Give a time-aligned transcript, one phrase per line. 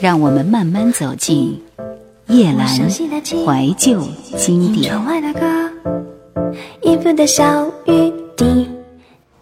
[0.00, 1.60] 让我们慢慢走进
[2.28, 4.02] 夜阑怀旧
[4.36, 4.94] 经典。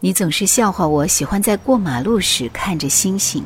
[0.00, 3.42] 你总是笑话我喜欢在过马路时看着星星。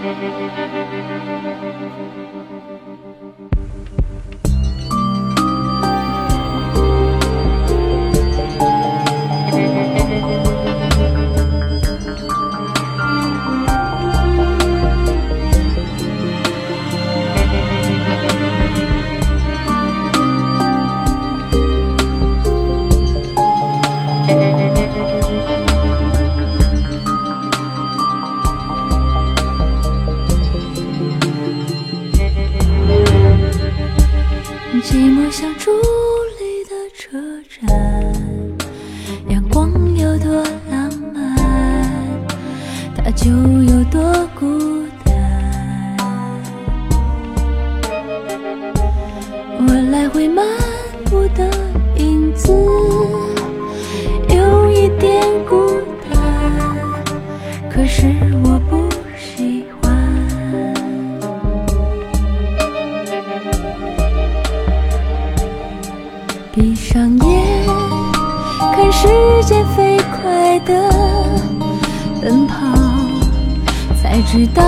[0.00, 0.22] Thank
[3.40, 3.47] you.
[37.48, 37.68] 然，
[39.30, 41.34] 阳光有多浪漫，
[42.94, 44.17] 它就有多。
[74.30, 74.62] 知道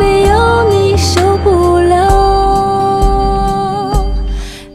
[0.00, 2.02] 没有你受不了，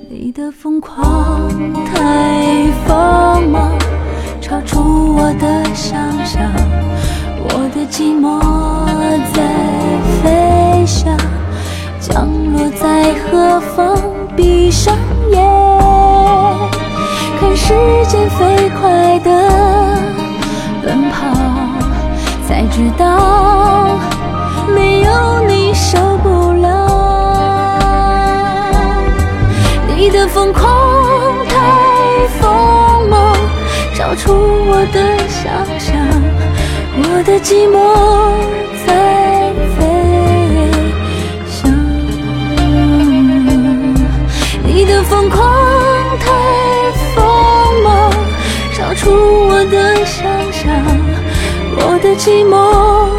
[0.08, 1.50] 你的疯狂
[1.84, 3.72] 太锋芒，
[4.40, 6.44] 超出我的想象，
[7.40, 8.40] 我的寂寞
[9.34, 9.42] 在
[10.22, 11.18] 飞翔，
[12.00, 13.98] 降落在何方？
[14.36, 14.96] 闭上
[15.32, 15.42] 眼，
[17.40, 17.74] 看时
[18.08, 19.43] 间飞快的
[22.76, 24.00] 知道
[24.74, 26.90] 没有你受不了，
[29.96, 30.66] 你的疯狂
[31.48, 32.52] 太锋
[33.12, 33.36] 芒，
[33.96, 35.96] 超出我的想象，
[36.98, 37.78] 我的寂寞
[38.88, 39.80] 在飞
[41.48, 41.70] 翔，
[44.66, 45.40] 你的疯狂
[46.20, 46.26] 太
[47.14, 47.24] 锋
[47.84, 48.12] 芒，
[48.76, 49.43] 超出。
[52.16, 53.13] 寂寞。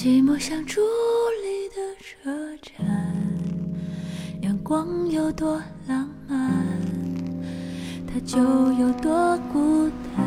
[0.00, 0.76] 寂寞像伫
[1.42, 2.30] 立的车
[2.62, 2.86] 站，
[4.42, 6.80] 阳光有多浪漫，
[8.06, 8.38] 它就
[8.74, 10.24] 有多孤单。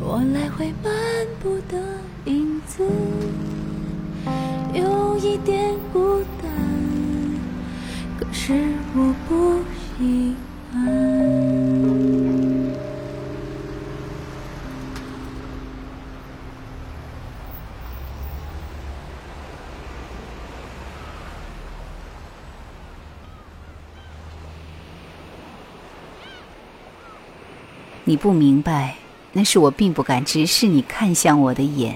[0.00, 0.92] 我来回漫
[1.40, 1.80] 步的
[2.24, 2.82] 影子，
[4.74, 6.50] 有一点孤单，
[8.18, 8.52] 可是
[8.96, 9.60] 我不
[10.02, 10.29] 依。
[28.10, 28.96] 你不明白，
[29.34, 31.94] 那是我并不敢直视你看向我的眼。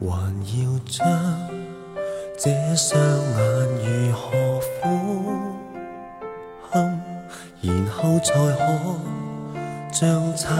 [0.00, 0.10] 还
[0.58, 1.06] 要将
[2.36, 4.88] 这双眼如何俯
[6.72, 6.98] 瞰，
[7.62, 9.13] 然后才可
[9.94, 10.50] 将猜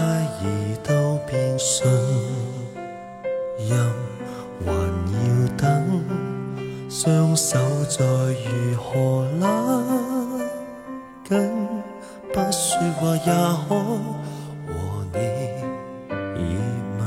[0.41, 1.85] 疑都变信
[3.67, 3.77] 任，
[4.65, 4.71] 还
[5.11, 5.17] 要
[5.57, 6.01] 等
[6.89, 7.59] 双手
[7.89, 9.83] 再如何拉
[11.27, 11.51] 紧，
[12.31, 13.25] 不说话也
[13.67, 13.75] 可
[14.67, 14.73] 和
[15.11, 15.19] 你
[16.39, 16.55] 移
[16.97, 17.03] 吻。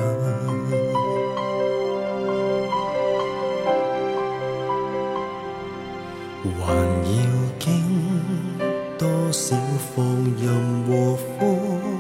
[6.60, 7.16] 还要
[7.58, 7.66] 经
[8.98, 9.56] 多少
[9.96, 10.04] 放
[10.36, 10.44] 任
[10.84, 11.97] 和宽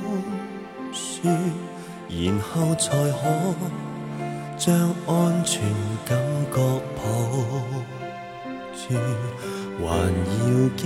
[1.22, 3.54] 然后才可
[4.56, 5.62] 将安全
[6.04, 6.18] 感
[6.52, 6.56] 觉
[6.96, 7.02] 抱
[8.74, 8.94] 住。
[9.80, 10.82] 还要经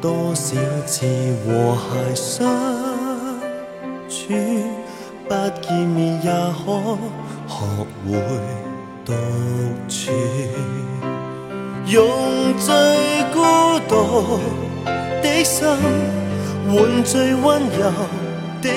[0.00, 0.56] 多少
[0.86, 1.06] 次
[1.44, 2.46] 和谐相
[4.08, 4.32] 处，
[5.28, 6.66] 不见面也可
[7.48, 7.54] 学
[8.06, 8.08] 会
[9.04, 9.12] 独
[9.88, 10.12] 处。
[11.86, 11.96] 用
[12.58, 12.74] 最
[13.32, 13.36] 孤
[13.88, 14.38] 独
[15.22, 15.66] 的心
[16.68, 17.90] 换最温柔
[18.62, 18.72] 的爱，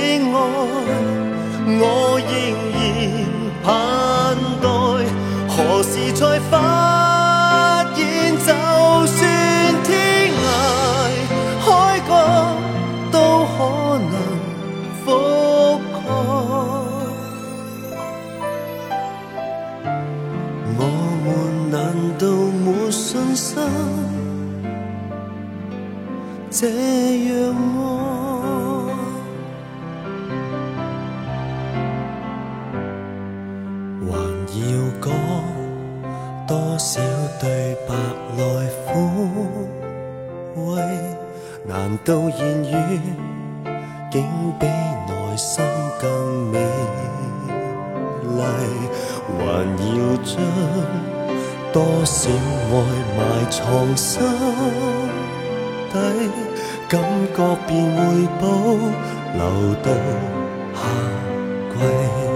[1.79, 1.83] 我
[2.29, 2.31] 仍
[2.75, 2.79] 然
[3.63, 3.65] 盼
[4.61, 4.65] 待，
[5.47, 6.19] 何时才
[6.49, 6.53] 发
[7.95, 7.99] 现，
[8.37, 8.47] 就
[9.07, 9.19] 算
[9.83, 9.89] 天
[10.41, 10.43] 涯
[11.61, 11.65] 海
[12.07, 12.09] 角
[13.11, 13.57] 都可
[14.11, 14.13] 能
[15.03, 15.07] 覆
[15.93, 15.97] 盖。
[20.77, 20.81] 我
[21.23, 21.27] 们
[21.71, 21.75] 难
[22.17, 22.23] 道
[22.63, 22.99] 没信
[23.35, 23.49] 心
[34.69, 34.71] 要
[35.01, 35.05] 讲
[36.47, 37.01] 多少
[37.39, 37.89] 对白
[38.37, 38.41] 来
[38.85, 38.89] 抚
[40.55, 40.75] 慰？
[41.65, 42.99] 难道言语
[44.11, 44.23] 竟
[44.59, 45.63] 比内心
[45.99, 46.09] 更
[46.51, 46.59] 美
[48.23, 48.41] 丽？
[49.37, 49.39] 还
[49.95, 50.29] 要将
[51.71, 52.73] 多少爱
[53.17, 53.19] 埋
[53.49, 54.21] 藏心
[55.91, 55.93] 底，
[56.89, 56.93] 感
[57.35, 57.37] 觉
[57.67, 57.99] 便会
[58.39, 58.43] 保
[59.33, 59.41] 留
[59.81, 59.87] 到
[60.73, 60.79] 夏
[61.73, 62.30] 季。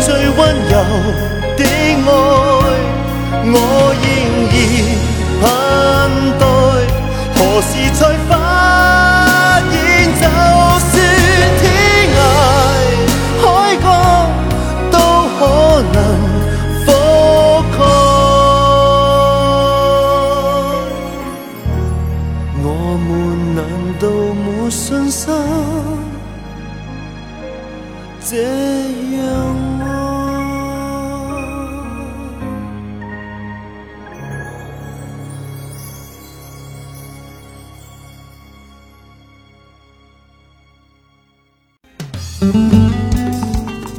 [0.00, 1.37] 最温柔。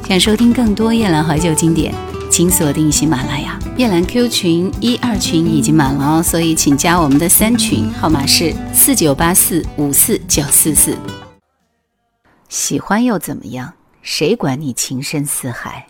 [0.09, 1.93] 想收听更多夜兰怀旧经典，
[2.31, 3.59] 请锁定喜马拉雅。
[3.77, 10.97] 夜兰 Q 群一二群已经满了哦，所以请加我们的三群，号码是四九八四五四九四四。
[12.47, 13.71] 喜欢又怎么样？
[14.01, 15.85] 谁管你情深似海？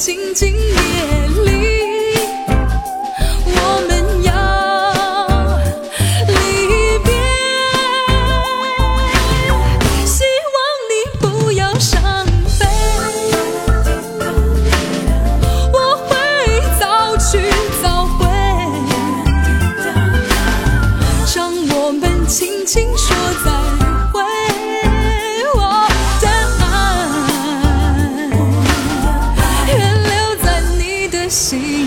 [0.00, 1.19] 静静夜
[31.30, 31.79] see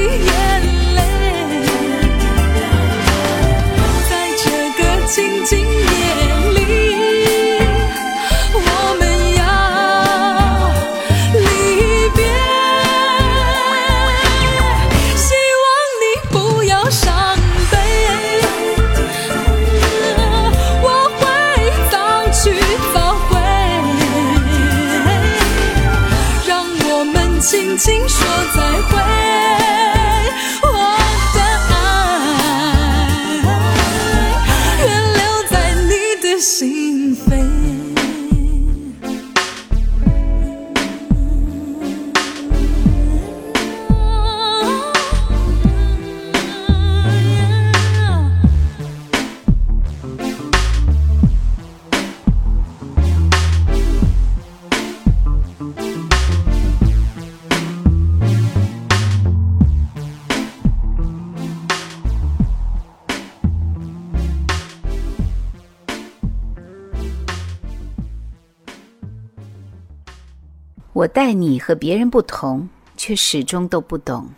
[0.00, 0.62] 眼
[0.94, 0.98] 泪。
[4.08, 4.44] 在这
[4.76, 6.09] 个静静夜
[36.40, 36.69] see
[71.00, 74.28] 我待你和别人不同却始终都不懂。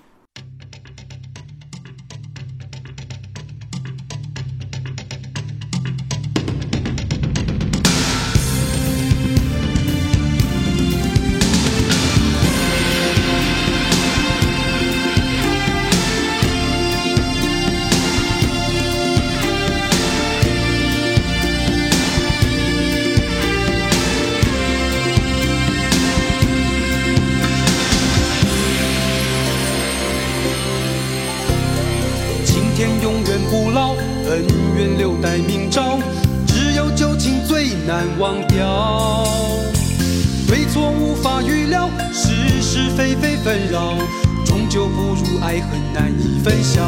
[45.52, 46.80] 爱恨难以分晓。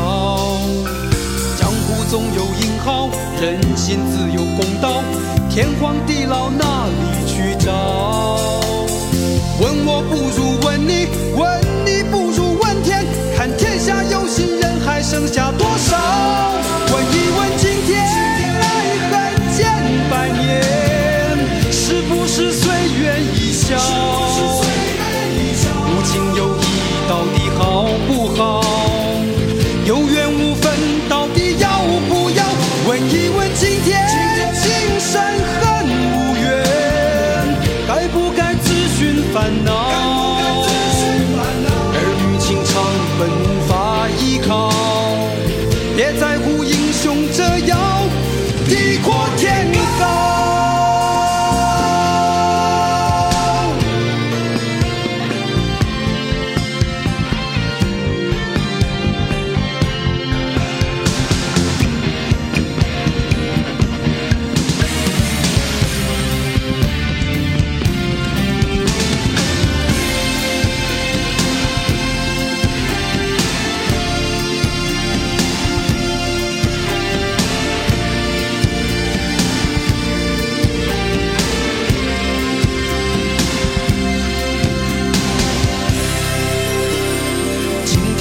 [1.59, 5.05] 江湖总有英豪，人心自有公道，
[5.51, 7.71] 天荒地老哪里去找？
[9.61, 10.44] 问我不如。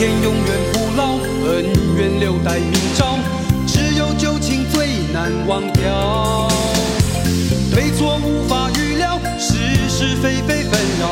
[0.03, 1.13] 天永远不老，
[1.47, 1.63] 恩
[1.95, 3.17] 怨留待明朝。
[3.65, 6.49] 只有旧情最难忘掉。
[7.73, 9.53] 对错无法预料，是
[9.87, 11.07] 是非非纷扰，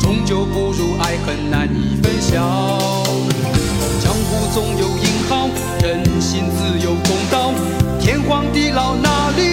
[0.00, 3.02] 终究不如爱恨难以分晓。
[4.02, 5.50] 江湖总有英豪，
[5.82, 7.52] 人心自有公道，
[8.00, 9.51] 天荒地老哪里？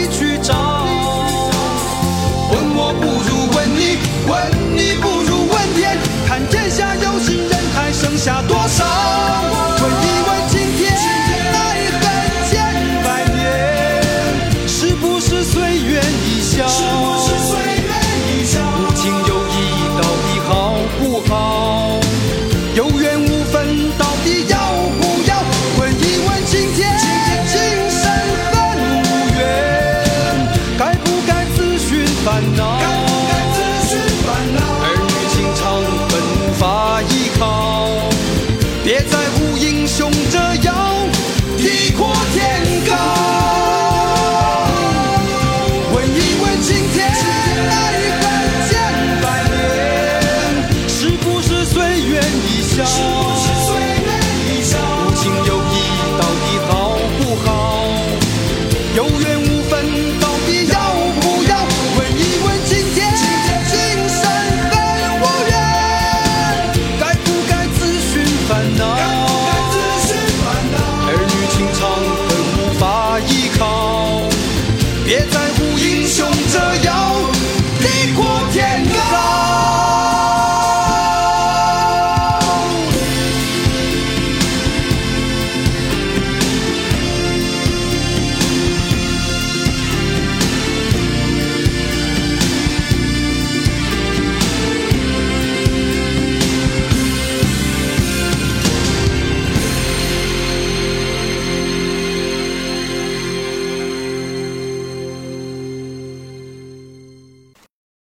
[75.10, 75.39] Piensa